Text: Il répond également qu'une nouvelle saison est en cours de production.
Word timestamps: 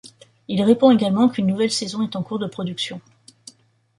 Il 0.47 0.63
répond 0.63 0.89
également 0.89 1.29
qu'une 1.29 1.45
nouvelle 1.45 1.69
saison 1.69 2.01
est 2.01 2.15
en 2.15 2.23
cours 2.23 2.39
de 2.39 2.47
production. 2.47 3.01